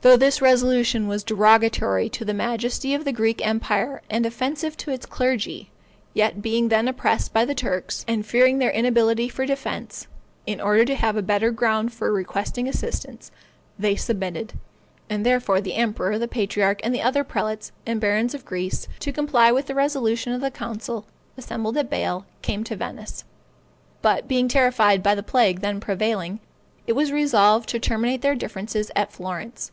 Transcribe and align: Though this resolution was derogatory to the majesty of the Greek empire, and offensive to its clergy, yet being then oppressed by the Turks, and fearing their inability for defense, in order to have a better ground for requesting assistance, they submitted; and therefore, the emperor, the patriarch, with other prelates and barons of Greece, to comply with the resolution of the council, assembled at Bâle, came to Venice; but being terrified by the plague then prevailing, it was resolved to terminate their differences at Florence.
Though 0.00 0.16
this 0.16 0.40
resolution 0.40 1.08
was 1.08 1.24
derogatory 1.24 2.08
to 2.10 2.24
the 2.24 2.32
majesty 2.32 2.94
of 2.94 3.04
the 3.04 3.10
Greek 3.10 3.44
empire, 3.44 4.00
and 4.08 4.24
offensive 4.24 4.76
to 4.76 4.92
its 4.92 5.04
clergy, 5.04 5.72
yet 6.14 6.40
being 6.40 6.68
then 6.68 6.86
oppressed 6.86 7.32
by 7.32 7.44
the 7.44 7.52
Turks, 7.54 8.04
and 8.06 8.24
fearing 8.24 8.58
their 8.60 8.70
inability 8.70 9.28
for 9.28 9.44
defense, 9.44 10.06
in 10.46 10.60
order 10.60 10.84
to 10.84 10.94
have 10.94 11.16
a 11.16 11.20
better 11.20 11.50
ground 11.50 11.92
for 11.92 12.12
requesting 12.12 12.68
assistance, 12.68 13.32
they 13.76 13.96
submitted; 13.96 14.52
and 15.10 15.26
therefore, 15.26 15.60
the 15.60 15.74
emperor, 15.74 16.16
the 16.16 16.28
patriarch, 16.28 16.80
with 16.84 17.00
other 17.00 17.24
prelates 17.24 17.72
and 17.84 18.00
barons 18.00 18.34
of 18.34 18.44
Greece, 18.44 18.86
to 19.00 19.10
comply 19.10 19.50
with 19.50 19.66
the 19.66 19.74
resolution 19.74 20.32
of 20.32 20.40
the 20.40 20.52
council, 20.52 21.06
assembled 21.36 21.76
at 21.76 21.90
Bâle, 21.90 22.22
came 22.40 22.62
to 22.62 22.76
Venice; 22.76 23.24
but 24.00 24.28
being 24.28 24.46
terrified 24.46 25.02
by 25.02 25.16
the 25.16 25.24
plague 25.24 25.58
then 25.60 25.80
prevailing, 25.80 26.38
it 26.86 26.92
was 26.92 27.10
resolved 27.10 27.68
to 27.70 27.80
terminate 27.80 28.22
their 28.22 28.36
differences 28.36 28.92
at 28.94 29.10
Florence. 29.12 29.72